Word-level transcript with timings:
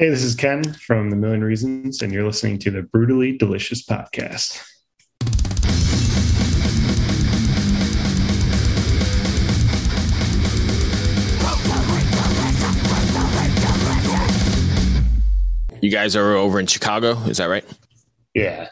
Hey, 0.00 0.08
this 0.08 0.22
is 0.22 0.34
Ken 0.34 0.64
from 0.64 1.10
The 1.10 1.16
Million 1.16 1.44
Reasons, 1.44 2.00
and 2.00 2.10
you're 2.10 2.24
listening 2.24 2.58
to 2.60 2.70
the 2.70 2.84
Brutally 2.84 3.36
Delicious 3.36 3.84
Podcast. 3.84 4.58
You 15.82 15.90
guys 15.90 16.16
are 16.16 16.32
over 16.32 16.58
in 16.58 16.66
Chicago, 16.66 17.18
is 17.24 17.36
that 17.36 17.50
right? 17.50 17.66
Yeah. 18.32 18.70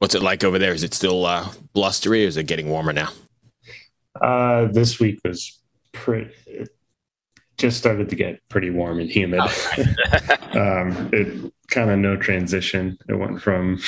What's 0.00 0.14
it 0.14 0.20
like 0.20 0.44
over 0.44 0.58
there? 0.58 0.74
Is 0.74 0.82
it 0.82 0.92
still 0.92 1.24
uh, 1.24 1.48
blustery 1.72 2.26
or 2.26 2.28
is 2.28 2.36
it 2.36 2.46
getting 2.46 2.68
warmer 2.68 2.92
now? 2.92 3.08
Uh, 4.20 4.66
this 4.66 5.00
week 5.00 5.20
was 5.24 5.60
pretty, 5.92 6.66
just 7.58 7.78
started 7.78 8.08
to 8.08 8.16
get 8.16 8.40
pretty 8.48 8.70
warm 8.70 8.98
and 9.00 9.10
humid. 9.10 9.40
um, 10.54 11.10
it 11.12 11.52
kind 11.68 11.90
of 11.90 11.98
no 11.98 12.16
transition. 12.16 12.98
It 13.08 13.14
went 13.14 13.40
from 13.40 13.80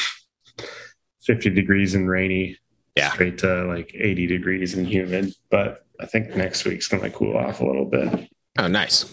50 1.25 1.51
degrees 1.51 1.95
and 1.95 2.09
rainy 2.09 2.59
Yeah. 2.97 3.13
straight 3.13 3.39
to 3.39 3.65
like 3.65 3.93
80 3.95 4.27
degrees 4.27 4.75
and 4.75 4.87
humid. 4.87 5.33
But 5.51 5.85
I 6.01 6.07
think 6.07 6.37
next 6.37 6.65
week's 6.65 6.89
going 6.89 7.03
to 7.03 7.11
cool 7.11 7.37
off 7.37 7.61
a 7.61 7.67
little 7.67 7.87
bit. 7.87 8.29
Oh, 8.59 8.69
nice. 8.69 9.05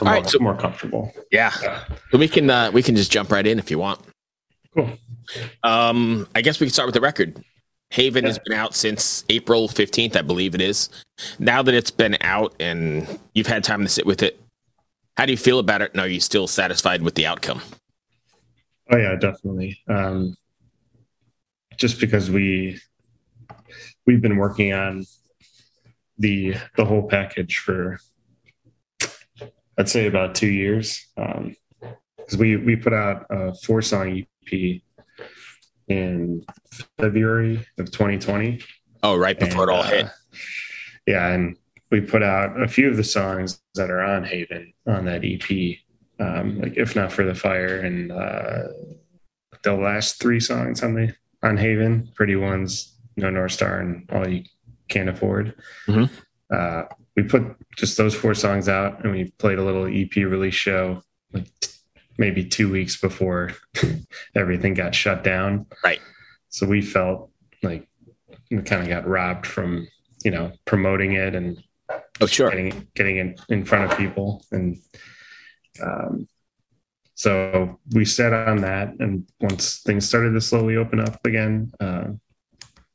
More, 0.00 0.08
All 0.12 0.20
right, 0.20 0.26
so- 0.30 0.38
more 0.38 0.56
comfortable. 0.56 1.12
Yeah. 1.30 1.50
So 2.10 2.18
we 2.18 2.28
can 2.28 2.48
uh, 2.48 2.70
we 2.72 2.82
can 2.82 2.96
just 2.96 3.10
jump 3.12 3.30
right 3.30 3.46
in 3.46 3.58
if 3.58 3.70
you 3.70 3.78
want. 3.78 4.00
Cool. 4.74 4.90
Um, 5.62 6.26
I 6.34 6.40
guess 6.42 6.60
we 6.60 6.66
can 6.66 6.72
start 6.72 6.86
with 6.86 6.94
the 6.94 7.00
record. 7.00 7.42
Haven 7.90 8.24
has 8.24 8.38
been 8.38 8.52
out 8.52 8.74
since 8.74 9.24
April 9.28 9.68
15th, 9.68 10.16
I 10.16 10.22
believe 10.22 10.54
it 10.54 10.60
is. 10.60 10.90
Now 11.38 11.62
that 11.62 11.74
it's 11.74 11.90
been 11.90 12.16
out 12.20 12.54
and 12.58 13.18
you've 13.34 13.46
had 13.46 13.64
time 13.64 13.82
to 13.82 13.88
sit 13.88 14.06
with 14.06 14.22
it, 14.22 14.40
how 15.16 15.24
do 15.24 15.32
you 15.32 15.38
feel 15.38 15.58
about 15.58 15.82
it? 15.82 15.92
And 15.92 16.00
are 16.00 16.08
you 16.08 16.20
still 16.20 16.46
satisfied 16.46 17.02
with 17.02 17.14
the 17.14 17.26
outcome? 17.26 17.62
Oh 18.90 18.96
yeah, 18.96 19.16
definitely. 19.16 19.80
Um, 19.88 20.36
just 21.76 22.00
because 22.00 22.30
we 22.30 22.78
we've 24.06 24.20
been 24.20 24.36
working 24.36 24.72
on 24.72 25.04
the 26.18 26.54
the 26.76 26.84
whole 26.84 27.08
package 27.08 27.58
for 27.58 27.98
I'd 29.78 29.88
say 29.88 30.06
about 30.06 30.34
two 30.34 30.48
years. 30.48 31.06
Because 31.16 32.38
we 32.38 32.56
we 32.56 32.76
put 32.76 32.92
out 32.92 33.26
a 33.30 33.54
four 33.54 33.82
song 33.82 34.24
EP 34.52 34.82
in 35.88 36.44
February 36.98 37.64
of 37.78 37.90
2020. 37.90 38.60
Oh, 39.02 39.16
right 39.16 39.38
before 39.38 39.62
And, 39.62 39.70
it 39.70 39.74
all 39.74 39.82
uh, 39.82 39.88
hit. 39.88 40.06
Yeah, 41.06 41.28
and 41.28 41.56
we 41.90 42.00
put 42.00 42.22
out 42.22 42.60
a 42.60 42.66
few 42.68 42.88
of 42.88 42.96
the 42.96 43.04
songs 43.04 43.60
that 43.74 43.90
are 43.90 44.00
on 44.02 44.24
Haven 44.24 44.72
on 44.86 45.04
that 45.04 45.24
EP. 45.24 45.76
Um, 46.18 46.60
like 46.60 46.76
if 46.76 46.96
not 46.96 47.12
for 47.12 47.24
the 47.24 47.34
fire 47.34 47.78
and 47.80 48.10
uh, 48.10 48.64
the 49.62 49.74
last 49.74 50.20
three 50.20 50.40
songs 50.40 50.82
on 50.82 50.94
the 50.94 51.14
on 51.42 51.56
Haven, 51.56 52.10
Pretty 52.14 52.36
Ones, 52.36 52.96
No 53.16 53.30
North 53.30 53.52
Star, 53.52 53.80
and 53.80 54.08
All 54.10 54.26
You 54.26 54.42
Can't 54.88 55.08
Afford. 55.10 55.54
Mhm. 55.86 56.10
Uh, 56.52 56.84
we 57.16 57.22
put 57.22 57.42
just 57.76 57.96
those 57.96 58.14
four 58.14 58.34
songs 58.34 58.68
out, 58.68 59.02
and 59.04 59.12
we 59.12 59.30
played 59.38 59.58
a 59.58 59.64
little 59.64 59.86
EP 59.86 60.14
release 60.16 60.54
show, 60.54 61.02
like 61.32 61.46
maybe 62.18 62.44
two 62.44 62.70
weeks 62.70 63.00
before 63.00 63.52
everything 64.34 64.74
got 64.74 64.94
shut 64.94 65.22
down. 65.24 65.66
Right. 65.84 66.00
So 66.48 66.66
we 66.66 66.82
felt 66.82 67.30
like 67.62 67.88
we 68.50 68.62
kind 68.62 68.82
of 68.82 68.88
got 68.88 69.06
robbed 69.06 69.46
from 69.46 69.88
you 70.24 70.30
know 70.30 70.52
promoting 70.64 71.12
it 71.12 71.34
and 71.34 71.62
Oh, 72.20 72.26
sure. 72.26 72.50
getting 72.50 72.88
getting 72.94 73.18
in, 73.18 73.36
in 73.48 73.64
front 73.64 73.90
of 73.92 73.98
people 73.98 74.42
and 74.50 74.78
um, 75.82 76.26
so 77.14 77.78
we 77.92 78.04
set 78.04 78.32
on 78.32 78.58
that 78.62 78.94
and 78.98 79.26
once 79.40 79.82
things 79.82 80.08
started 80.08 80.32
to 80.32 80.40
slowly 80.40 80.76
open 80.76 80.98
up 80.98 81.24
again 81.24 81.72
uh, 81.78 82.04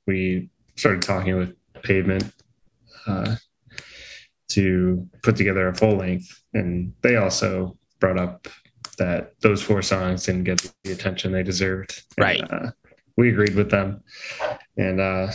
we 0.07 0.49
started 0.75 1.01
talking 1.01 1.37
with 1.37 1.53
pavement 1.83 2.33
uh, 3.07 3.35
to 4.49 5.07
put 5.23 5.35
together 5.35 5.67
a 5.67 5.75
full 5.75 5.95
length 5.95 6.43
and 6.53 6.93
they 7.01 7.15
also 7.15 7.77
brought 7.99 8.17
up 8.17 8.47
that 9.01 9.31
those 9.41 9.63
four 9.63 9.81
songs 9.81 10.25
didn't 10.27 10.43
get 10.43 10.61
the 10.83 10.91
attention 10.91 11.31
they 11.31 11.41
deserved 11.41 12.03
And, 12.17 12.23
Right. 12.23 12.51
uh, 12.51 12.69
we 13.17 13.29
agreed 13.29 13.55
with 13.55 13.71
them 13.71 14.03
and 14.77 14.99
uh, 15.01 15.31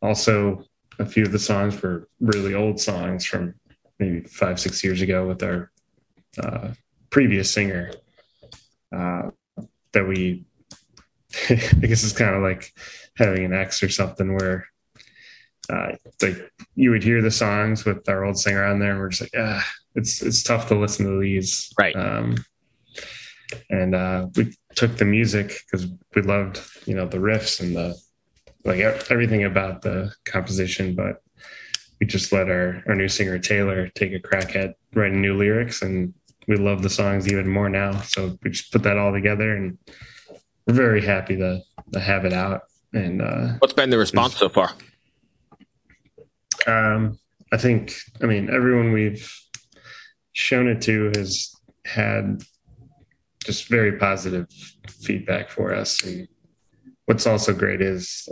also 0.00 0.64
a 0.98 1.04
few 1.04 1.24
of 1.24 1.32
the 1.32 1.38
songs 1.38 1.80
were 1.82 2.08
really 2.20 2.54
old 2.54 2.80
songs 2.80 3.26
from 3.26 3.54
maybe 3.98 4.20
five 4.26 4.58
six 4.58 4.82
years 4.82 5.02
ago 5.02 5.28
with 5.28 5.42
our 5.42 5.70
uh, 6.42 6.68
previous 7.10 7.50
singer 7.50 7.92
uh, 8.96 9.30
that 9.92 10.08
we 10.08 10.46
i 11.50 11.86
guess 11.86 12.04
it's 12.04 12.12
kind 12.12 12.34
of 12.34 12.42
like 12.42 12.72
having 13.16 13.44
an 13.44 13.52
ex 13.52 13.82
or 13.82 13.90
something 13.90 14.34
where 14.34 14.66
uh, 15.68 15.92
like 16.22 16.38
you 16.74 16.90
would 16.90 17.02
hear 17.02 17.20
the 17.20 17.30
songs 17.30 17.84
with 17.84 18.08
our 18.08 18.24
old 18.24 18.38
singer 18.38 18.64
on 18.64 18.78
there 18.78 18.92
and 18.92 19.00
we're 19.00 19.08
just 19.10 19.22
like 19.22 19.36
ah 19.38 19.64
it's 19.94 20.22
it's 20.22 20.42
tough 20.42 20.68
to 20.68 20.74
listen 20.74 21.04
to 21.06 21.20
these 21.20 21.70
Right. 21.78 21.94
um, 21.96 22.36
and 23.70 23.94
uh, 23.94 24.26
we 24.36 24.54
took 24.74 24.96
the 24.96 25.04
music 25.04 25.60
because 25.64 25.86
we 26.14 26.22
loved 26.22 26.60
you 26.86 26.94
know 26.94 27.06
the 27.06 27.18
riffs 27.18 27.60
and 27.60 27.76
the 27.76 27.96
like 28.64 28.80
everything 29.10 29.44
about 29.44 29.82
the 29.82 30.12
composition, 30.24 30.94
but 30.94 31.22
we 32.00 32.06
just 32.06 32.32
let 32.32 32.48
our, 32.48 32.82
our 32.86 32.94
new 32.94 33.08
singer 33.08 33.38
Taylor 33.38 33.88
take 33.88 34.12
a 34.12 34.20
crack 34.20 34.56
at 34.56 34.76
writing 34.94 35.20
new 35.20 35.36
lyrics 35.36 35.82
and 35.82 36.14
we 36.48 36.56
love 36.56 36.82
the 36.82 36.90
songs 36.90 37.30
even 37.30 37.48
more 37.48 37.68
now. 37.68 38.00
So 38.00 38.38
we 38.42 38.50
just 38.50 38.72
put 38.72 38.82
that 38.82 38.98
all 38.98 39.12
together 39.12 39.54
and 39.54 39.78
we're 40.66 40.74
very 40.74 41.04
happy 41.04 41.36
to, 41.36 41.60
to 41.92 42.00
have 42.00 42.24
it 42.24 42.32
out. 42.32 42.62
And 42.92 43.22
uh, 43.22 43.54
What's 43.58 43.74
been 43.74 43.90
the 43.90 43.98
response 43.98 44.36
so 44.36 44.48
far? 44.48 44.70
um, 46.66 47.18
I 47.52 47.56
think, 47.56 47.94
I 48.22 48.26
mean, 48.26 48.48
everyone 48.50 48.92
we've 48.92 49.30
shown 50.32 50.68
it 50.68 50.80
to 50.82 51.12
has 51.16 51.54
had 51.84 52.42
just 53.44 53.68
very 53.68 53.98
positive 53.98 54.48
feedback 54.88 55.50
for 55.50 55.74
us. 55.74 56.02
And 56.02 56.28
what's 57.06 57.26
also 57.26 57.52
great 57.52 57.80
is 57.80 58.28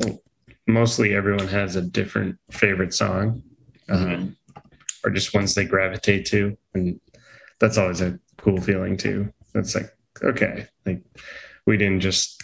mostly 0.66 1.14
everyone 1.14 1.48
has 1.48 1.76
a 1.76 1.82
different 1.82 2.38
favorite 2.50 2.94
song 2.94 3.42
um, 3.88 4.36
or 5.04 5.10
just 5.10 5.34
ones 5.34 5.54
they 5.54 5.64
gravitate 5.64 6.26
to. 6.26 6.56
And 6.74 7.00
that's 7.60 7.78
always 7.78 8.00
a 8.00 8.18
cool 8.38 8.60
feeling 8.60 8.96
too. 8.96 9.32
It's 9.54 9.74
like, 9.74 9.90
okay, 10.22 10.66
like 10.86 11.02
we 11.66 11.76
didn't 11.76 12.00
just 12.00 12.42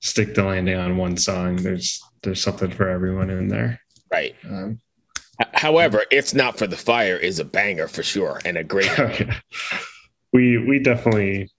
stick 0.00 0.34
the 0.34 0.44
landing 0.44 0.76
on 0.76 0.96
one 0.96 1.16
song. 1.16 1.56
There's, 1.56 2.02
there's 2.22 2.42
something 2.42 2.70
for 2.70 2.88
everyone 2.88 3.30
in 3.30 3.48
there. 3.48 3.80
Right. 4.10 4.34
Um, 4.48 4.80
However, 5.54 6.04
it's 6.10 6.34
not 6.34 6.58
for 6.58 6.66
the 6.66 6.76
fire 6.76 7.16
is 7.16 7.38
a 7.38 7.44
banger 7.44 7.88
for 7.88 8.02
sure 8.02 8.40
and 8.44 8.56
a 8.56 8.64
great. 8.64 8.90
Okay. 8.98 9.30
We 10.32 10.56
we 10.56 10.78
definitely 10.78 11.50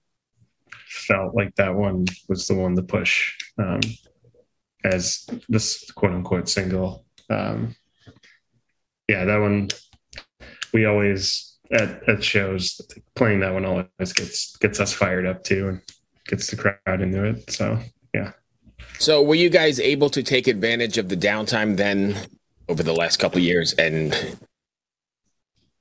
felt 0.94 1.34
like 1.34 1.54
that 1.56 1.74
one 1.74 2.06
was 2.28 2.46
the 2.46 2.54
one 2.54 2.76
to 2.76 2.82
push 2.82 3.36
um, 3.58 3.80
as 4.84 5.26
this 5.48 5.90
quote 5.90 6.12
unquote 6.12 6.48
single. 6.48 7.04
Um, 7.28 7.74
yeah, 9.08 9.24
that 9.24 9.38
one 9.38 9.68
we 10.72 10.84
always 10.86 11.56
at, 11.72 12.08
at 12.08 12.22
shows 12.22 12.80
playing 13.14 13.40
that 13.40 13.52
one 13.52 13.64
always 13.64 14.12
gets 14.12 14.56
gets 14.56 14.80
us 14.80 14.92
fired 14.92 15.26
up 15.26 15.42
too 15.42 15.68
and 15.68 15.80
gets 16.26 16.50
the 16.50 16.56
crowd 16.56 17.00
into 17.00 17.24
it. 17.24 17.50
So 17.50 17.78
yeah. 18.14 18.32
So, 18.98 19.22
were 19.22 19.34
you 19.34 19.50
guys 19.50 19.80
able 19.80 20.08
to 20.10 20.22
take 20.22 20.46
advantage 20.46 20.98
of 20.98 21.08
the 21.08 21.16
downtime 21.16 21.76
then 21.76 22.16
over 22.68 22.82
the 22.82 22.94
last 22.94 23.18
couple 23.18 23.38
of 23.38 23.44
years 23.44 23.72
and 23.74 24.38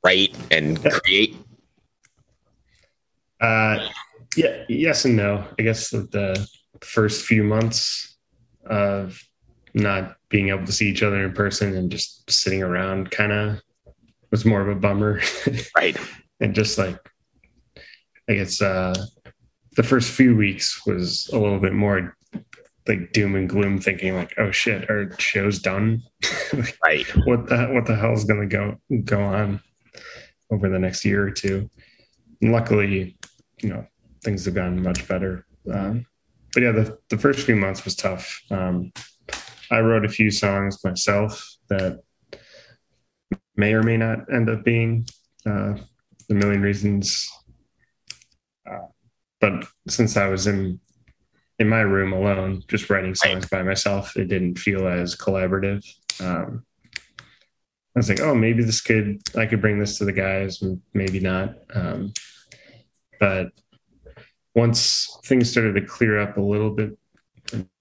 write 0.03 0.35
and 0.52 0.84
create? 0.84 1.38
Uh, 3.40 3.88
yeah, 4.38 4.64
yes 4.70 5.06
and 5.06 5.16
no. 5.16 5.46
I 5.59 5.62
guess 5.64 5.90
that 5.91 6.12
the 6.12 6.47
first 6.82 7.26
few 7.26 7.44
months 7.44 8.18
of 8.66 9.22
not 9.74 10.16
being 10.30 10.50
able 10.50 10.66
to 10.66 10.72
see 10.72 10.90
each 10.90 11.03
other 11.03 11.24
in 11.26 11.34
person 11.34 11.76
and 11.76 11.91
just 11.91 12.30
sitting 12.30 12.62
around 12.64 13.12
kind 13.12 13.32
of 13.32 13.59
was 14.32 14.46
more 14.46 14.62
of 14.62 14.70
a 14.70 14.80
bummer. 14.80 15.22
Right. 15.78 15.97
and 16.40 16.53
just 16.56 16.78
like, 16.78 16.97
I 18.30 18.34
guess 18.35 18.62
uh, 18.62 18.94
the 19.76 19.84
first 19.84 20.12
few 20.12 20.36
weeks 20.36 20.86
was 20.86 21.29
a 21.34 21.38
little 21.40 21.59
bit 21.59 21.74
more 21.74 22.16
like 22.88 23.12
doom 23.14 23.36
and 23.36 23.47
gloom, 23.50 23.79
thinking 23.79 24.16
like, 24.16 24.34
"Oh 24.38 24.52
shit, 24.52 24.90
our 24.90 25.09
show's 25.20 25.59
done." 25.59 26.02
Like, 26.53 26.78
Right. 26.86 27.08
what 27.26 27.47
the 27.47 27.68
what 27.72 27.86
the 27.86 27.96
hell 27.96 28.14
is 28.14 28.26
going 28.26 28.47
to 28.47 28.56
go 28.56 28.78
go 29.03 29.22
on 29.24 29.62
over 30.52 30.70
the 30.70 30.79
next 30.79 31.03
year 31.06 31.26
or 31.26 31.32
two? 31.32 31.70
And 32.41 32.52
luckily, 32.52 33.18
you 33.62 33.70
know, 33.70 33.88
things 34.23 34.46
have 34.46 34.55
gotten 34.55 34.81
much 34.81 35.08
better. 35.08 35.46
Um, 35.72 36.05
but 36.53 36.64
yeah, 36.64 36.72
the 36.72 36.97
the 37.09 37.17
first 37.17 37.46
few 37.46 37.55
months 37.55 37.84
was 37.84 37.96
tough. 37.96 38.41
Um, 38.52 38.91
I 39.72 39.79
wrote 39.79 40.05
a 40.05 40.09
few 40.09 40.29
songs 40.31 40.84
myself 40.84 41.55
that 41.70 41.99
may 43.55 43.73
or 43.73 43.84
may 43.84 43.97
not 43.97 44.31
end 44.31 44.49
up 44.49 44.64
being 44.64 45.05
uh, 45.46 45.75
the 46.28 46.35
million 46.35 46.61
reasons 46.61 47.29
but 49.43 49.66
since 49.90 50.16
I 50.16 50.29
was 50.29 50.47
in 50.47 50.79
in 51.59 51.67
my 51.67 51.81
room 51.81 52.14
alone, 52.14 52.64
just 52.69 52.90
writing 52.90 53.14
songs 53.14 53.46
by 53.49 53.61
myself, 53.61 54.16
it 54.16 54.29
didn't 54.29 54.58
feel 54.58 54.87
as 54.87 55.17
collaborative. 55.17 55.85
Um, 56.22 56.64
I 57.93 57.99
was 57.99 58.08
like, 58.08 58.22
oh, 58.22 58.34
maybe 58.34 58.64
this 58.64 58.79
could 58.79 59.19
I 59.35 59.46
could 59.46 59.59
bring 59.59 59.79
this 59.79 59.97
to 59.97 60.05
the 60.05 60.14
guys, 60.14 60.64
maybe 60.93 61.19
not. 61.19 61.55
Um, 61.73 62.14
but 63.19 63.47
once 64.55 65.17
things 65.26 65.50
started 65.50 65.76
to 65.76 65.82
clear 65.82 66.20
up 66.20 66.38
a 66.38 66.41
little 66.41 66.70
bit, 66.70 66.97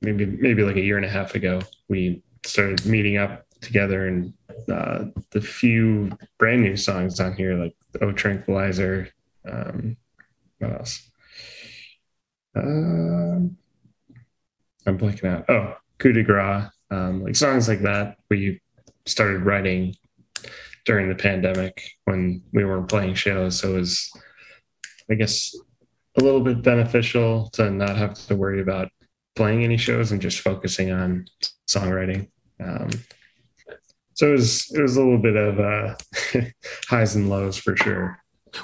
maybe 0.01 0.27
maybe 0.27 0.63
like 0.63 0.77
a 0.77 0.81
year 0.81 0.97
and 0.97 1.07
a 1.07 1.11
half 1.11 1.35
ago, 1.35 1.61
we 1.89 2.23
started 2.45 2.85
meeting 2.87 3.17
up 3.17 3.47
together 3.61 4.09
and 4.09 4.33
uh, 4.71 5.05
the 5.31 5.41
few 5.41 6.11
brand 6.39 6.63
new 6.63 6.77
songs 6.77 7.21
on 7.21 7.35
here, 7.35 7.55
like 7.55 7.75
"Oh 8.01 8.13
Tranquilizer," 8.13 9.09
um, 9.51 9.97
what 10.59 10.73
else? 10.73 11.11
Um, 12.55 13.57
I'm 14.87 14.99
blanking 14.99 15.25
out. 15.25 15.45
Oh, 15.49 15.77
"Coup 15.99 16.13
de 16.13 16.23
Grace," 16.23 16.65
um, 16.91 17.23
like 17.23 17.37
songs 17.37 17.69
like 17.69 17.83
that. 17.83 18.19
We 18.31 18.61
started 19.07 19.43
writing 19.43 19.95
during 20.85 21.09
the 21.09 21.15
pandemic 21.15 21.83
when 22.05 22.43
we 22.53 22.65
weren't 22.65 22.89
playing 22.89 23.15
shows, 23.15 23.61
so 23.61 23.75
it 23.75 23.81
was, 23.81 24.13
I 25.11 25.15
guess, 25.15 25.55
a 26.17 26.21
little 26.21 26.41
bit 26.41 26.63
beneficial 26.63 27.49
to 27.51 27.71
not 27.71 27.97
have 27.97 28.15
to 28.15 28.37
worry 28.37 28.61
about 28.61 28.91
playing 29.35 29.65
any 29.65 29.77
shows 29.77 30.13
and 30.13 30.21
just 30.21 30.41
focusing 30.41 30.91
on 30.91 31.27
songwriting. 31.69 32.29
Um, 32.63 32.91
so 34.15 34.29
it 34.29 34.33
was 34.33 34.71
it 34.73 34.83
was 34.83 34.97
a 34.97 35.03
little 35.03 35.19
bit 35.19 35.37
of 35.37 35.59
uh, 35.59 35.95
highs 36.89 37.17
and 37.17 37.31
lows 37.31 37.57
for 37.57 37.77
sure. 37.77 38.19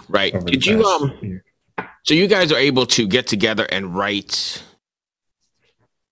Right. 0.08 0.34
Did 0.44 0.66
you 0.66 0.84
um? 0.84 1.18
Year. 1.22 1.44
So 2.04 2.14
you 2.14 2.26
guys 2.26 2.52
are 2.52 2.58
able 2.58 2.86
to 2.86 3.06
get 3.06 3.26
together 3.26 3.66
and 3.70 3.94
write 3.94 4.62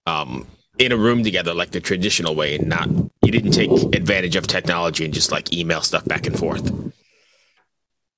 um 0.07 0.47
in 0.79 0.93
a 0.93 0.97
room 0.97 1.25
together 1.25 1.55
like 1.55 1.71
the 1.71 1.81
traditional 1.81 2.35
way 2.35 2.57
and 2.57 2.69
not 2.69 2.89
you 3.23 3.33
didn't 3.33 3.53
take 3.53 3.71
advantage 3.95 4.37
of 4.37 4.47
technology 4.47 5.05
and 5.05 5.13
just 5.13 5.33
like 5.33 5.53
email 5.53 5.83
stuff 5.83 6.05
back 6.07 6.27
and 6.27 6.39
forth. 6.39 6.73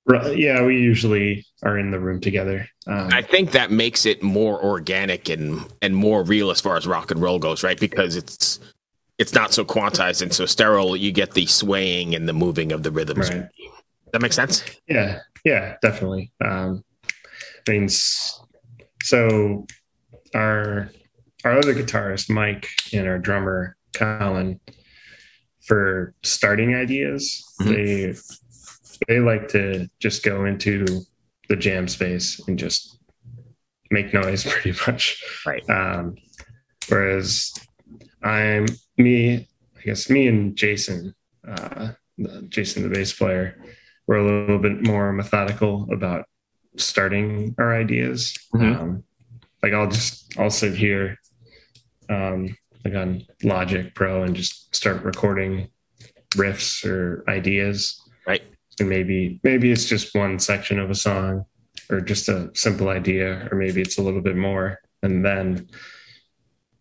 Yeah, 0.09 0.63
we 0.63 0.79
usually 0.79 1.45
are 1.63 1.77
in 1.77 1.91
the 1.91 1.99
room 1.99 2.19
together. 2.19 2.67
Um, 2.87 3.09
I 3.11 3.21
think 3.21 3.51
that 3.51 3.69
makes 3.69 4.05
it 4.05 4.23
more 4.23 4.63
organic 4.63 5.29
and 5.29 5.65
and 5.81 5.95
more 5.95 6.23
real 6.23 6.49
as 6.49 6.59
far 6.59 6.77
as 6.77 6.87
rock 6.87 7.11
and 7.11 7.21
roll 7.21 7.37
goes, 7.37 7.63
right? 7.63 7.79
Because 7.79 8.15
it's 8.15 8.59
it's 9.19 9.33
not 9.33 9.53
so 9.53 9.63
quantized 9.63 10.21
and 10.21 10.33
so 10.33 10.45
sterile. 10.45 10.95
You 10.95 11.11
get 11.11 11.33
the 11.33 11.45
swaying 11.45 12.15
and 12.15 12.27
the 12.27 12.33
moving 12.33 12.71
of 12.71 12.83
the 12.83 12.91
rhythms. 12.91 13.29
Right. 13.29 13.47
That 14.11 14.21
makes 14.21 14.35
sense. 14.35 14.63
Yeah, 14.87 15.19
yeah, 15.45 15.75
definitely. 15.81 16.31
Um, 16.43 16.83
mean, 17.69 17.89
so 19.03 19.65
our 20.33 20.89
our 21.45 21.57
other 21.57 21.73
guitarist 21.73 22.29
Mike 22.29 22.67
and 22.93 23.07
our 23.07 23.19
drummer 23.19 23.77
Colin 23.93 24.59
for 25.65 26.13
starting 26.23 26.75
ideas 26.75 27.45
mm-hmm. 27.61 27.73
they 27.73 28.15
they 29.07 29.19
like 29.19 29.47
to 29.47 29.87
just 29.99 30.23
go 30.23 30.45
into 30.45 30.85
the 31.47 31.55
jam 31.55 31.87
space 31.87 32.45
and 32.47 32.59
just 32.59 32.99
make 33.91 34.13
noise 34.13 34.43
pretty 34.49 34.77
much 34.87 35.23
right 35.45 35.67
um, 35.69 36.15
whereas 36.87 37.53
i'm 38.23 38.65
me, 38.99 39.47
I 39.77 39.81
guess 39.83 40.09
me 40.09 40.27
and 40.27 40.55
Jason, 40.55 41.15
uh, 41.47 41.91
Jason, 42.49 42.83
the 42.83 42.89
bass 42.89 43.13
player, 43.13 43.57
we're 44.05 44.17
a 44.17 44.25
little 44.25 44.59
bit 44.59 44.85
more 44.85 45.13
methodical 45.13 45.87
about 45.91 46.25
starting 46.77 47.55
our 47.57 47.73
ideas. 47.73 48.37
Mm-hmm. 48.53 48.81
Um, 48.81 49.03
like 49.63 49.73
I'll 49.73 49.89
just 49.89 50.37
I'll 50.37 50.49
sit 50.49 50.75
here, 50.75 51.17
um, 52.09 52.55
like 52.85 52.93
on 52.93 53.25
Logic 53.43 53.93
Pro, 53.95 54.23
and 54.23 54.35
just 54.35 54.73
start 54.75 55.03
recording 55.03 55.69
riffs 56.31 56.85
or 56.85 57.23
ideas. 57.27 58.01
Right. 58.27 58.43
And 58.79 58.89
maybe 58.89 59.39
maybe 59.43 59.71
it's 59.71 59.85
just 59.85 60.15
one 60.15 60.39
section 60.39 60.79
of 60.79 60.89
a 60.89 60.95
song, 60.95 61.45
or 61.89 62.01
just 62.01 62.29
a 62.29 62.51
simple 62.53 62.89
idea, 62.89 63.47
or 63.51 63.57
maybe 63.57 63.81
it's 63.81 63.97
a 63.97 64.01
little 64.01 64.21
bit 64.21 64.35
more, 64.35 64.79
and 65.03 65.25
then 65.25 65.67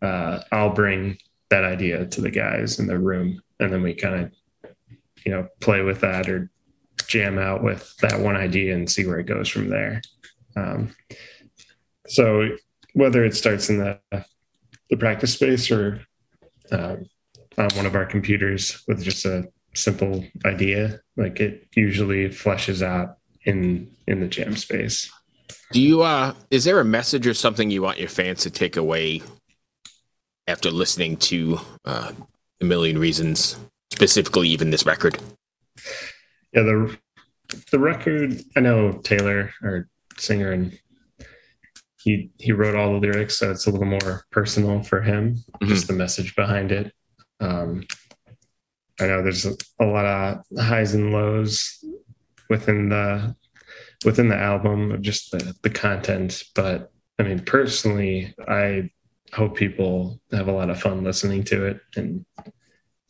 uh, 0.03 0.41
I'll 0.53 0.75
bring 0.75 1.19
that 1.51 1.65
idea 1.65 2.07
to 2.07 2.21
the 2.21 2.31
guys 2.31 2.79
in 2.79 2.87
the 2.87 2.99
room 2.99 3.41
and 3.61 3.73
then 3.73 3.83
we 3.83 3.95
kind 3.95 4.25
of 4.25 4.33
you 5.25 5.33
know 5.33 5.49
play 5.61 5.83
with 5.83 6.01
that 6.01 6.29
or 6.29 6.51
jam 7.07 7.39
out 7.39 7.63
with 7.63 7.97
that 7.99 8.21
one 8.21 8.37
idea 8.37 8.75
and 8.75 8.91
see 8.91 9.07
where 9.07 9.19
it 9.19 9.27
goes 9.27 9.49
from 9.49 9.69
there. 9.69 10.03
Um, 10.57 10.95
so 12.07 12.49
whether 12.93 13.25
it 13.25 13.35
starts 13.35 13.71
in 13.71 13.79
the 13.79 13.99
the 14.91 14.97
practice 14.97 15.35
space 15.35 15.71
or 15.71 16.05
uh, 16.73 16.97
on 17.57 17.69
one 17.75 17.87
of 17.87 17.95
our 17.95 18.07
computers 18.07 18.83
with 18.87 19.03
just 19.03 19.25
a 19.25 19.49
simple 19.79 20.25
idea 20.45 21.01
like 21.17 21.41
it 21.41 21.67
usually 21.75 22.29
fleshes 22.29 22.83
out 22.83 23.19
in 23.45 23.91
in 24.07 24.21
the 24.21 24.29
jam 24.29 24.57
space 24.57 25.11
do 25.73 25.81
you 25.81 26.03
uh 26.03 26.35
is 26.51 26.65
there 26.65 26.81
a 26.81 26.85
message 26.85 27.27
or 27.27 27.35
something 27.35 27.71
you 27.71 27.83
want 27.83 27.99
your 27.99 28.09
fans 28.09 28.43
to 28.43 28.51
take 28.51 28.77
away 28.77 29.23
after 30.49 30.71
listening 30.71 31.19
to 31.19 31.61
uh, 31.85 32.11
a 32.61 32.65
million 32.65 32.99
reasons, 32.99 33.57
specifically 33.93 34.49
even 34.49 34.71
this 34.71 34.87
record? 34.87 35.19
Yeah, 36.53 36.63
the 36.63 36.99
the 37.71 37.79
record. 37.79 38.41
I 38.57 38.61
know 38.61 38.93
Taylor, 39.05 39.53
our 39.63 39.89
singer, 40.17 40.53
and 40.53 40.77
he 42.01 42.31
he 42.39 42.53
wrote 42.53 42.75
all 42.75 42.95
the 42.95 43.07
lyrics, 43.07 43.39
so 43.39 43.51
it's 43.51 43.67
a 43.67 43.71
little 43.71 43.87
more 43.87 44.25
personal 44.33 44.83
for 44.83 45.03
him. 45.03 45.37
Mm-hmm. 45.37 45.69
Just 45.69 45.87
the 45.87 45.93
message 45.93 46.35
behind 46.35 46.73
it. 46.73 46.93
Um, 47.41 47.87
I 49.01 49.07
know 49.07 49.23
there's 49.23 49.47
a, 49.47 49.55
a 49.81 49.87
lot 49.87 50.07
of 50.07 50.45
highs 50.59 50.95
and 50.95 51.13
lows 51.13 51.85
within 52.51 52.89
the 52.89 53.35
within 54.05 54.29
the 54.29 54.37
album 54.37 54.93
of 54.93 55.03
just 55.03 55.31
the 55.31 55.55
the 55.63 55.71
content, 55.71 56.43
but 56.55 56.91
I 57.19 57.25
mean, 57.25 57.41
personally, 57.41 58.35
I 58.47 58.91
hope 59.33 59.57
people 59.57 60.21
have 60.33 60.49
a 60.49 60.53
lot 60.53 60.71
of 60.71 60.81
fun 60.81 61.05
listening 61.05 61.45
to 61.45 61.67
it 61.67 61.81
and 61.97 62.25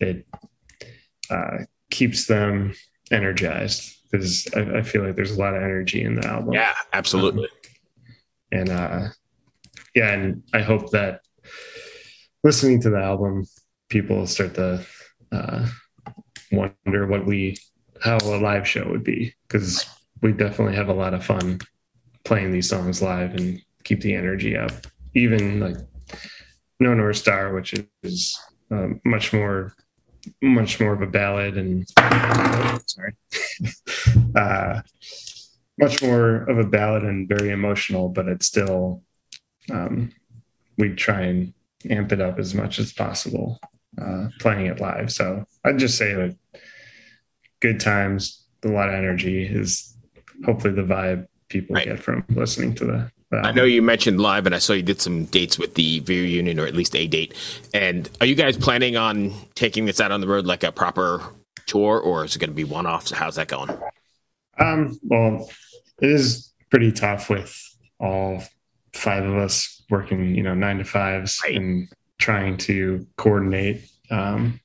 it 0.00 0.26
uh, 1.30 1.58
keeps 1.90 2.26
them 2.26 2.74
energized 3.10 3.94
because 4.10 4.46
I, 4.54 4.78
I, 4.78 4.82
feel 4.82 5.04
like 5.04 5.16
there's 5.16 5.36
a 5.36 5.38
lot 5.38 5.54
of 5.54 5.62
energy 5.62 6.02
in 6.02 6.14
the 6.14 6.26
album. 6.26 6.54
Yeah, 6.54 6.74
absolutely. 6.92 7.44
Um, 7.44 7.48
and 8.52 8.68
uh, 8.70 9.08
yeah, 9.94 10.12
and 10.12 10.42
I 10.54 10.62
hope 10.62 10.90
that 10.90 11.20
listening 12.42 12.80
to 12.82 12.90
the 12.90 13.00
album, 13.00 13.44
people 13.90 14.26
start 14.26 14.54
to 14.54 14.84
uh, 15.32 15.66
wonder 16.50 17.06
what 17.06 17.26
we, 17.26 17.56
how 18.02 18.18
a 18.22 18.40
live 18.40 18.66
show 18.66 18.88
would 18.88 19.04
be 19.04 19.34
because 19.46 19.84
we 20.22 20.32
definitely 20.32 20.74
have 20.74 20.88
a 20.88 20.94
lot 20.94 21.14
of 21.14 21.24
fun 21.24 21.60
playing 22.24 22.52
these 22.52 22.68
songs 22.68 23.02
live 23.02 23.34
and 23.34 23.60
keep 23.84 24.00
the 24.00 24.14
energy 24.14 24.56
up. 24.56 24.72
Even 25.14 25.60
like 25.60 25.76
no 26.80 26.94
North 26.94 27.16
Star, 27.16 27.54
which 27.54 27.74
is 28.02 28.38
uh, 28.70 28.88
much 29.04 29.32
more 29.32 29.74
much 30.42 30.78
more 30.80 30.92
of 30.92 31.00
a 31.00 31.06
ballad 31.06 31.56
and 31.56 31.86
sorry 32.86 33.14
uh, 34.36 34.80
much 35.78 36.02
more 36.02 36.42
of 36.50 36.58
a 36.58 36.64
ballad 36.64 37.02
and 37.04 37.28
very 37.28 37.50
emotional 37.50 38.08
but 38.08 38.28
it's 38.28 38.46
still 38.46 39.02
um, 39.70 40.10
we 40.76 40.90
try 40.94 41.22
and 41.22 41.54
amp 41.88 42.12
it 42.12 42.20
up 42.20 42.38
as 42.38 42.54
much 42.54 42.78
as 42.78 42.92
possible 42.92 43.58
uh, 44.00 44.28
playing 44.40 44.66
it 44.66 44.80
live 44.80 45.10
so 45.10 45.44
i'd 45.64 45.78
just 45.78 45.96
say 45.96 46.14
that 46.14 46.36
good 47.60 47.80
times 47.80 48.46
a 48.64 48.68
lot 48.68 48.88
of 48.88 48.94
energy 48.94 49.44
is 49.44 49.96
hopefully 50.44 50.74
the 50.74 50.82
vibe 50.82 51.26
people 51.48 51.74
right. 51.74 51.86
get 51.86 51.98
from 51.98 52.24
listening 52.30 52.74
to 52.74 52.84
the 52.84 53.10
I 53.30 53.52
know 53.52 53.64
you 53.64 53.82
mentioned 53.82 54.22
live, 54.22 54.46
and 54.46 54.54
I 54.54 54.58
saw 54.58 54.72
you 54.72 54.82
did 54.82 55.02
some 55.02 55.26
dates 55.26 55.58
with 55.58 55.74
the 55.74 56.00
reunion, 56.00 56.58
or 56.58 56.66
at 56.66 56.74
least 56.74 56.96
a 56.96 57.06
date. 57.06 57.34
And 57.74 58.08
are 58.22 58.26
you 58.26 58.34
guys 58.34 58.56
planning 58.56 58.96
on 58.96 59.34
taking 59.54 59.84
this 59.84 60.00
out 60.00 60.10
on 60.12 60.22
the 60.22 60.26
road 60.26 60.46
like 60.46 60.64
a 60.64 60.72
proper 60.72 61.22
tour, 61.66 62.00
or 62.00 62.24
is 62.24 62.34
it 62.34 62.38
going 62.38 62.48
to 62.48 62.56
be 62.56 62.64
one 62.64 62.86
off? 62.86 63.08
So 63.08 63.16
how's 63.16 63.36
that 63.36 63.48
going? 63.48 63.76
Um, 64.58 64.98
well, 65.02 65.50
it 66.00 66.08
is 66.08 66.52
pretty 66.70 66.90
tough 66.90 67.28
with 67.28 67.54
all 68.00 68.42
five 68.94 69.24
of 69.24 69.36
us 69.36 69.82
working, 69.90 70.34
you 70.34 70.42
know, 70.42 70.54
nine 70.54 70.78
to 70.78 70.84
fives 70.84 71.40
right. 71.44 71.56
and 71.56 71.88
trying 72.18 72.56
to 72.58 73.06
coordinate. 73.16 73.88
Um, 74.10 74.60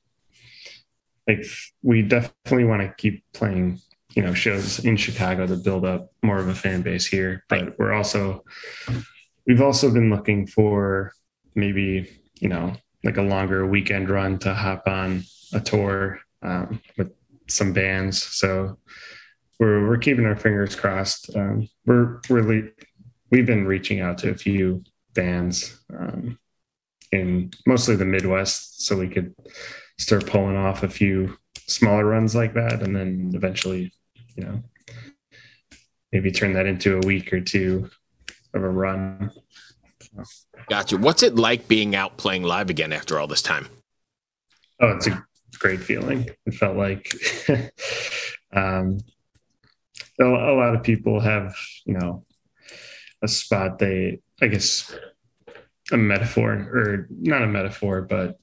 like 1.26 1.44
we 1.82 2.02
definitely 2.02 2.64
want 2.64 2.82
to 2.82 2.94
keep 2.96 3.24
playing 3.32 3.80
you 4.14 4.22
know 4.22 4.34
shows 4.34 4.84
in 4.84 4.96
Chicago 4.96 5.46
to 5.46 5.56
build 5.56 5.84
up 5.84 6.12
more 6.22 6.38
of 6.38 6.48
a 6.48 6.54
fan 6.54 6.82
base 6.82 7.06
here. 7.06 7.44
But 7.48 7.78
we're 7.78 7.92
also 7.92 8.44
we've 9.46 9.62
also 9.62 9.92
been 9.92 10.10
looking 10.10 10.46
for 10.46 11.12
maybe 11.54 12.10
you 12.40 12.48
know 12.48 12.74
like 13.02 13.16
a 13.16 13.22
longer 13.22 13.66
weekend 13.66 14.08
run 14.08 14.38
to 14.40 14.54
hop 14.54 14.86
on 14.86 15.24
a 15.52 15.60
tour 15.60 16.20
um, 16.42 16.80
with 16.96 17.12
some 17.48 17.72
bands. 17.72 18.22
So 18.22 18.78
we're 19.58 19.86
we're 19.88 19.98
keeping 19.98 20.26
our 20.26 20.36
fingers 20.36 20.76
crossed. 20.76 21.34
Um, 21.34 21.68
we're 21.86 22.20
really 22.28 22.70
we've 23.30 23.46
been 23.46 23.66
reaching 23.66 24.00
out 24.00 24.18
to 24.18 24.30
a 24.30 24.34
few 24.34 24.84
bands 25.14 25.80
um, 25.96 26.38
in 27.14 27.50
mostly 27.66 27.96
the 27.96 28.04
Midwest, 28.04 28.84
so 28.84 28.96
we 28.98 29.08
could 29.08 29.34
start 29.98 30.26
pulling 30.26 30.56
off 30.56 30.82
a 30.82 30.88
few 30.88 31.38
smaller 31.66 32.04
runs 32.04 32.34
like 32.34 32.54
that, 32.54 32.82
and 32.82 32.94
then 32.94 33.30
eventually, 33.34 33.92
you 34.36 34.44
know, 34.44 34.62
maybe 36.12 36.30
turn 36.30 36.52
that 36.54 36.66
into 36.66 36.96
a 36.96 37.06
week 37.06 37.32
or 37.32 37.40
two 37.40 37.88
of 38.52 38.62
a 38.62 38.68
run. 38.68 39.30
Gotcha. 40.68 40.96
What's 40.96 41.22
it 41.22 41.36
like 41.36 41.68
being 41.68 41.94
out 41.94 42.16
playing 42.16 42.42
live 42.42 42.70
again 42.70 42.92
after 42.92 43.18
all 43.18 43.26
this 43.26 43.42
time? 43.42 43.68
Oh, 44.80 44.96
it's 44.96 45.06
a 45.06 45.24
great 45.58 45.80
feeling. 45.80 46.28
It 46.46 46.54
felt 46.54 46.76
like 46.76 47.12
um, 48.52 48.98
a, 50.20 50.24
a 50.24 50.54
lot 50.54 50.74
of 50.74 50.82
people 50.82 51.20
have, 51.20 51.54
you 51.84 51.94
know, 51.94 52.24
a 53.22 53.28
spot 53.28 53.78
they, 53.78 54.20
I 54.42 54.48
guess, 54.48 54.94
a 55.92 55.96
metaphor 55.96 56.52
or 56.52 57.06
not 57.10 57.42
a 57.42 57.46
metaphor, 57.46 58.02
but 58.02 58.38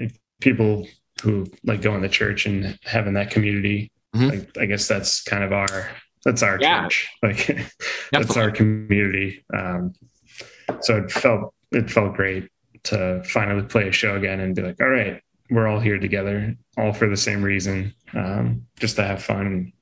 like 0.00 0.18
people 0.40 0.86
who 1.22 1.46
like 1.64 1.80
going 1.82 2.02
to 2.02 2.08
church 2.08 2.46
and 2.46 2.78
having 2.84 3.14
that 3.14 3.30
community. 3.30 3.90
Mhm. 4.14 4.30
Like, 4.30 4.58
I 4.58 4.66
guess 4.66 4.88
that's 4.88 5.22
kind 5.22 5.44
of 5.44 5.52
our 5.52 5.90
that's 6.24 6.42
our 6.42 6.58
Yeah. 6.60 6.82
church. 6.84 7.08
Like 7.22 7.46
that's 7.46 7.70
Definitely. 8.12 8.42
our 8.42 8.50
community. 8.50 9.44
Um, 9.54 9.94
so 10.80 10.98
it 10.98 11.10
felt 11.10 11.54
it 11.72 11.90
felt 11.90 12.14
great 12.14 12.48
to 12.84 13.22
finally 13.24 13.62
play 13.62 13.88
a 13.88 13.92
show 13.92 14.16
again 14.16 14.40
and 14.40 14.54
be 14.54 14.62
like, 14.62 14.80
all 14.80 14.88
right, 14.88 15.20
we're 15.50 15.66
all 15.66 15.80
here 15.80 15.98
together, 15.98 16.54
all 16.76 16.92
for 16.92 17.08
the 17.08 17.16
same 17.16 17.42
reason, 17.42 17.92
um, 18.14 18.62
just 18.78 18.96
to 18.96 19.02
have 19.04 19.22
fun. 19.22 19.72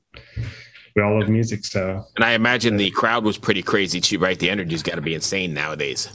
We 0.96 1.02
all 1.02 1.18
love 1.18 1.28
music, 1.28 1.64
so 1.64 2.04
And 2.16 2.24
I 2.24 2.32
imagine 2.32 2.76
the 2.76 2.90
crowd 2.90 3.24
was 3.24 3.36
pretty 3.36 3.62
crazy 3.62 4.00
too, 4.00 4.18
right? 4.18 4.38
The 4.38 4.48
energy's 4.48 4.82
got 4.82 4.94
to 4.94 5.00
be 5.02 5.14
insane 5.14 5.52
nowadays. 5.52 6.08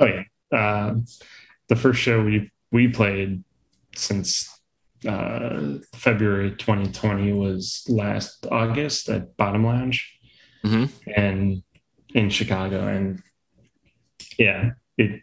Oh 0.00 0.06
yeah. 0.06 0.22
Um, 0.52 1.04
the 1.68 1.76
first 1.76 2.00
show 2.00 2.22
we 2.22 2.50
we 2.72 2.88
played 2.88 3.44
since 3.94 4.48
uh, 5.06 5.74
February 5.94 6.52
2020 6.52 7.32
was 7.32 7.84
last 7.88 8.46
August 8.50 9.08
at 9.08 9.36
Bottom 9.36 9.64
Lounge, 9.64 10.18
hmm 10.64 10.86
and 11.14 11.62
in 12.14 12.30
Chicago, 12.30 12.86
and 12.88 13.22
yeah, 14.38 14.70
it 14.98 15.22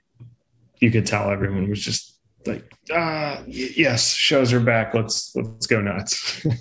you 0.80 0.92
could 0.92 1.06
tell 1.06 1.30
everyone 1.32 1.70
was 1.70 1.84
just 1.84 2.18
like, 2.46 2.72
ah, 2.94 3.42
yes, 3.48 4.14
shows 4.14 4.54
are 4.54 4.60
back. 4.60 4.94
Let's 4.94 5.36
let's 5.36 5.68
go 5.68 5.82
nuts. 5.82 6.46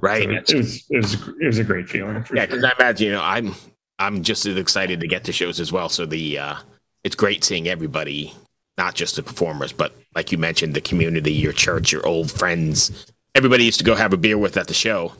Right. 0.00 0.46
So 0.46 0.56
it 0.56 0.58
was 0.58 0.84
it 0.90 0.96
was 0.96 1.14
it 1.14 1.46
was 1.46 1.58
a 1.58 1.64
great 1.64 1.88
feeling. 1.88 2.16
Yeah, 2.16 2.24
sure. 2.24 2.46
because 2.46 2.64
I 2.64 2.72
imagine 2.78 3.06
you 3.06 3.12
know 3.12 3.22
I'm 3.22 3.54
I'm 3.98 4.22
just 4.22 4.44
as 4.44 4.58
excited 4.58 5.00
to 5.00 5.06
get 5.06 5.24
to 5.24 5.32
shows 5.32 5.58
as 5.58 5.72
well. 5.72 5.88
So 5.88 6.04
the 6.04 6.38
uh, 6.38 6.56
it's 7.04 7.14
great 7.14 7.44
seeing 7.44 7.68
everybody, 7.68 8.34
not 8.76 8.94
just 8.94 9.16
the 9.16 9.22
performers, 9.22 9.72
but 9.72 9.94
like 10.16 10.32
you 10.32 10.38
mentioned, 10.38 10.74
the 10.74 10.80
community, 10.80 11.32
your 11.32 11.52
church, 11.52 11.92
your 11.92 12.04
old 12.06 12.30
friends, 12.30 13.06
everybody 13.34 13.64
used 13.64 13.78
to 13.78 13.84
go 13.84 13.94
have 13.94 14.12
a 14.12 14.16
beer 14.16 14.38
with 14.38 14.56
at 14.56 14.66
the 14.66 14.74
show 14.74 15.12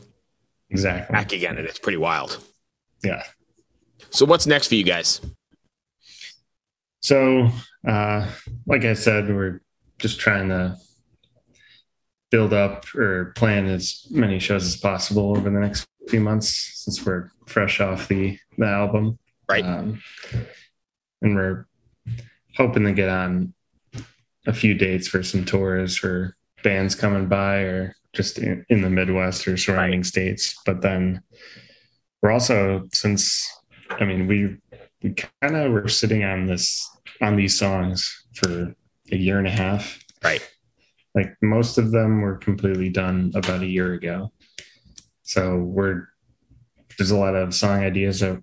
exactly. 0.69 1.13
back 1.13 1.31
again, 1.31 1.57
and 1.57 1.67
it's 1.67 1.79
pretty 1.79 1.97
wild. 1.97 2.39
Yeah. 3.03 3.23
So 4.09 4.25
what's 4.25 4.47
next 4.47 4.67
for 4.67 4.75
you 4.75 4.83
guys? 4.83 5.21
So, 7.01 7.49
uh, 7.87 8.27
like 8.65 8.83
I 8.83 8.93
said, 8.93 9.27
we're 9.27 9.61
just 9.99 10.19
trying 10.19 10.49
to 10.49 10.77
build 12.31 12.51
up 12.51 12.93
or 12.95 13.33
plan 13.35 13.67
as 13.67 14.07
many 14.09 14.39
shows 14.39 14.65
as 14.65 14.75
possible 14.75 15.37
over 15.37 15.49
the 15.49 15.59
next 15.59 15.85
few 16.09 16.19
months 16.19 16.83
since 16.83 17.05
we're 17.05 17.29
fresh 17.45 17.79
off 17.79 18.07
the 18.07 18.37
the 18.57 18.65
album. 18.65 19.19
Right. 19.47 19.63
Um, 19.63 20.01
and 21.21 21.35
we're 21.35 21.67
hoping 22.57 22.83
to 22.85 22.93
get 22.93 23.09
on 23.09 23.53
a 24.47 24.53
few 24.53 24.73
dates 24.73 25.07
for 25.07 25.23
some 25.23 25.45
tours 25.45 25.97
for 25.97 26.35
bands 26.63 26.95
coming 26.95 27.27
by 27.27 27.57
or 27.57 27.95
just 28.13 28.37
in, 28.37 28.65
in 28.69 28.81
the 28.81 28.89
Midwest 28.89 29.47
or 29.47 29.57
surrounding 29.57 30.03
states. 30.03 30.55
But 30.65 30.81
then 30.81 31.21
we're 32.21 32.31
also 32.31 32.87
since 32.93 33.47
I 33.89 34.05
mean 34.05 34.27
we 34.27 34.57
we 35.03 35.13
kind 35.41 35.55
of 35.55 35.71
were 35.71 35.87
sitting 35.87 36.23
on 36.23 36.45
this 36.45 36.89
on 37.21 37.35
these 37.35 37.57
songs 37.57 38.25
for 38.35 38.73
a 39.11 39.15
year 39.15 39.37
and 39.37 39.47
a 39.47 39.51
half. 39.51 39.99
Right. 40.23 40.47
Like 41.13 41.35
most 41.41 41.77
of 41.77 41.91
them 41.91 42.21
were 42.21 42.37
completely 42.37 42.89
done 42.89 43.31
about 43.35 43.61
a 43.61 43.67
year 43.67 43.93
ago. 43.93 44.31
So 45.23 45.57
we're 45.57 46.07
there's 46.97 47.11
a 47.11 47.17
lot 47.17 47.35
of 47.35 47.53
song 47.53 47.83
ideas 47.83 48.21
that 48.21 48.41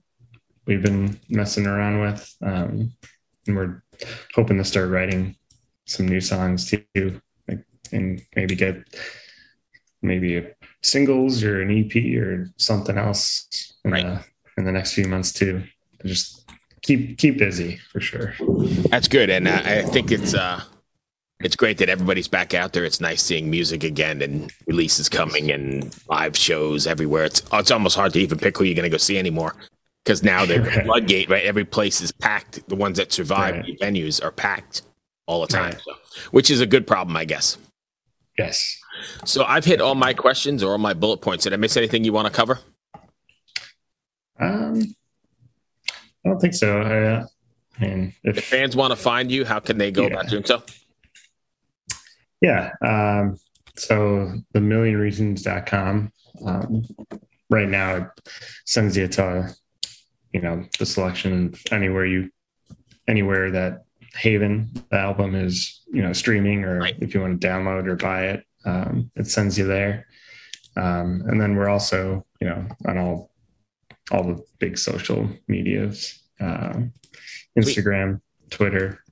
we've 0.67 0.83
been 0.83 1.19
messing 1.29 1.67
around 1.67 2.01
with. 2.01 2.37
Um, 2.43 2.93
and 3.47 3.57
we're 3.57 3.83
hoping 4.35 4.59
to 4.59 4.65
start 4.65 4.91
writing 4.91 5.37
some 5.87 6.07
new 6.07 6.21
songs 6.21 6.71
too, 6.71 7.21
like, 7.49 7.65
and 7.93 8.23
maybe 8.37 8.55
get 8.55 8.77
maybe 10.03 10.37
a 10.37 10.51
singles 10.83 11.43
or 11.45 11.63
an 11.63 11.71
EP 11.71 11.95
or 12.21 12.51
something 12.57 12.99
else 12.99 13.47
in, 13.85 13.91
Right. 13.93 14.05
the, 14.05 14.25
in 14.59 14.65
the 14.65 14.73
next 14.73 14.95
few 14.95 15.07
months 15.07 15.33
too. 15.33 15.63
Just 16.05 16.51
keep 16.83 17.19
keep 17.19 17.39
busy 17.39 17.77
for 17.91 18.01
sure. 18.01 18.35
That's 18.91 19.09
good, 19.09 19.31
and 19.31 19.47
uh, 19.47 19.63
I 19.65 19.83
think 19.83 20.11
it's 20.11 20.35
uh, 20.35 20.63
it's 21.41 21.55
great 21.55 21.79
that 21.79 21.89
everybody's 21.89 22.27
back 22.29 22.55
out 22.55 22.73
there. 22.73 22.85
It's 22.85 23.01
nice 23.01 23.23
seeing 23.23 23.49
music 23.51 23.85
again 23.85 24.21
and 24.23 24.53
releases 24.67 25.09
coming 25.09 25.53
and 25.53 25.97
live 26.09 26.37
shows 26.37 26.87
everywhere. 26.89 27.25
It's 27.25 27.43
it's 27.53 27.71
almost 27.71 27.97
hard 27.97 28.13
to 28.15 28.19
even 28.21 28.39
pick 28.39 28.59
who 28.59 28.65
you're 28.65 28.75
going 28.75 28.85
to 28.85 28.91
go 28.91 28.97
see 28.97 29.19
anymore 29.19 29.55
because 30.05 30.23
now 30.23 30.45
the 30.45 30.61
Right. 30.63 30.85
floodgate, 30.85 31.29
right? 31.31 31.45
Every 31.45 31.65
place 31.65 32.01
is 32.01 32.13
packed. 32.13 32.67
The 32.69 32.77
ones 32.77 32.99
that 32.99 33.13
survive 33.13 33.55
Right. 33.57 33.65
the 33.79 33.85
venues 33.85 34.23
are 34.23 34.33
packed 34.33 34.83
all 35.27 35.41
the 35.41 35.47
time, 35.47 35.73
Right. 35.73 35.81
so, 35.85 35.93
which 36.33 36.51
is 36.51 36.61
a 36.61 36.67
good 36.67 36.87
problem, 36.87 37.17
I 37.17 37.25
guess. 37.25 37.59
Yes. 38.39 38.79
So 39.25 39.45
I've 39.45 39.65
hit 39.65 39.81
all 39.81 39.95
my 39.95 40.15
questions 40.15 40.63
or 40.63 40.73
all 40.73 40.79
my 40.79 40.95
bullet 40.95 41.19
points. 41.19 41.45
Did 41.45 41.53
I 41.53 41.57
miss 41.57 41.77
anything 41.77 42.05
you 42.05 42.13
want 42.13 42.27
to 42.27 42.33
cover? 42.33 42.59
Um, 44.41 44.83
I 46.25 46.29
don't 46.29 46.41
think 46.41 46.55
so. 46.55 46.81
I, 46.81 47.03
uh, 47.05 47.27
I 47.81 47.85
mean, 47.85 48.15
If 48.25 48.39
if 48.39 48.45
fans 48.45 48.75
want 48.77 48.91
to 48.93 48.97
find 48.97 49.31
you, 49.31 49.45
how 49.45 49.61
can 49.61 49.79
they 49.79 49.91
go 49.91 50.03
Yeah. 50.03 50.15
about 50.15 50.29
doing 50.29 50.45
so? 50.45 50.63
yeah, 52.41 52.73
um, 52.85 53.39
so 53.77 54.33
the 54.53 54.61
millionreasons.com 54.61 56.13
um, 56.45 56.83
right 57.51 57.69
now 57.69 57.97
it 57.97 58.07
sends 58.67 58.97
you 58.97 59.07
to 59.09 59.55
you 60.33 60.41
know 60.41 60.65
the 60.79 60.87
selection 60.87 61.55
anywhere 61.71 62.07
you 62.07 62.31
anywhere 63.09 63.51
that 63.51 63.85
Haven 64.15 64.71
the 64.91 64.97
album 64.99 65.35
is 65.35 65.83
you 65.93 66.03
know 66.03 66.13
streaming 66.13 66.65
or 66.65 66.79
Right. 66.79 66.97
if 67.01 67.15
you 67.15 67.21
want 67.21 67.41
to 67.41 67.47
download 67.47 67.87
or 67.87 67.97
buy 67.97 68.27
it, 68.27 68.45
um, 68.65 69.11
it 69.17 69.27
sends 69.27 69.57
you 69.59 69.67
there. 69.67 70.07
Um, 70.77 71.23
and 71.29 71.41
then 71.41 71.55
we're 71.57 71.69
also 71.69 72.27
you 72.41 72.49
know 72.49 72.67
on 72.87 72.99
all 72.99 73.31
all 74.11 74.25
the 74.25 74.43
big 74.59 74.77
social 74.79 75.29
medias, 75.49 76.21
um, 76.41 76.93
Sweet. 77.61 77.77
Instagram, 77.77 78.21
Twitter, 78.51 79.03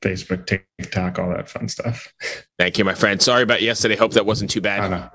Facebook, 0.00 0.46
TikTok, 0.46 1.18
all 1.18 1.28
that 1.30 1.48
fun 1.48 1.68
stuff. 1.68 2.12
Thank 2.58 2.78
you, 2.78 2.84
my 2.84 2.94
friend. 2.94 3.20
Sorry 3.20 3.42
about 3.42 3.62
yesterday. 3.62 3.94
Hope 3.96 4.12
that 4.14 4.26
wasn't 4.26 4.50
too 4.50 4.60
bad. 4.60 4.90
No. 4.90 5.10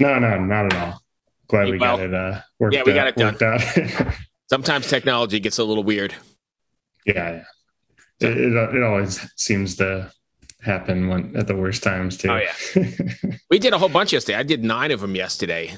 no, 0.00 0.18
no, 0.18 0.38
not 0.44 0.72
at 0.72 0.74
all. 0.74 1.02
Glad 1.48 1.70
we 1.70 1.78
Well, 1.78 1.96
got 1.96 2.06
it 2.06 2.14
uh, 2.14 2.40
worked 2.60 2.74
yeah, 2.74 2.82
we 2.84 2.92
got 2.92 3.08
it 3.08 3.16
done. 3.16 4.12
worked 4.50 4.60
out. 4.62 4.66
Sometimes 4.66 4.86
technology 4.88 5.40
gets 5.40 5.58
a 5.58 5.64
little 5.64 5.84
weird. 5.84 6.14
yeah, 7.06 7.14
yeah. 7.14 7.42
It, 8.28 8.36
it, 8.38 8.74
it 8.76 8.82
always 8.82 9.18
seems 9.36 9.76
to 9.76 10.12
happen 10.62 11.08
when 11.08 11.34
at 11.36 11.46
the 11.46 11.56
worst 11.56 11.82
times 11.82 12.18
too. 12.18 12.28
Oh, 12.30 12.36
yeah. 12.36 13.32
We 13.50 13.58
did 13.58 13.72
a 13.72 13.78
whole 13.78 13.88
bunch 13.88 14.12
yesterday. 14.12 14.36
I 14.38 14.42
did 14.42 14.62
nine 14.62 14.90
of 14.90 15.00
them 15.00 15.14
yesterday, 15.16 15.76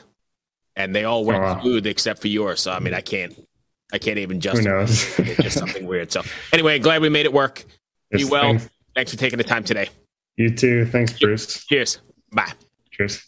and 0.76 0.92
they 0.94 1.04
all 1.04 1.24
went 1.24 1.38
Oh, 1.38 1.42
wow. 1.42 1.60
smooth 1.62 1.86
except 1.86 2.20
for 2.20 2.26
yours. 2.28 2.60
So 2.60 2.72
I 2.72 2.80
mean, 2.80 2.92
I 2.94 3.00
can't, 3.00 3.32
I 3.92 3.98
can't 3.98 4.18
even 4.18 4.36
Who 4.38 4.40
justify. 4.40 4.70
knows? 4.70 5.18
it. 5.20 5.28
It's 5.28 5.42
just 5.42 5.58
something 5.58 5.86
weird. 5.86 6.10
So 6.10 6.22
anyway, 6.52 6.78
glad 6.80 7.00
we 7.00 7.08
made 7.08 7.26
it 7.26 7.32
work. 7.32 7.64
Be 8.10 8.24
well. 8.24 8.42
thanks. 8.42 8.68
Thanks 8.96 9.10
for 9.12 9.16
taking 9.18 9.38
the 9.38 9.44
time 9.44 9.62
today. 9.64 9.88
You 10.36 10.54
too. 10.54 10.84
Thanks, 10.86 11.18
Bruce. 11.18 11.64
Cheers. 11.66 12.00
Bye. 12.32 12.52
Cheers. 12.90 13.22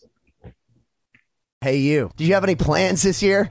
Hey, 1.60 1.76
you. 1.78 2.10
Do 2.16 2.24
you 2.24 2.34
have 2.34 2.44
any 2.44 2.56
plans 2.56 3.02
this 3.02 3.22
year? 3.22 3.50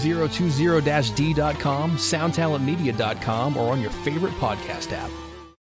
2020-d.com, 0.00 1.90
soundtalentmedia.com, 1.92 3.56
or 3.56 3.72
on 3.72 3.80
your 3.80 3.90
favorite 3.90 4.34
podcast 4.34 4.92
app. 4.92 5.29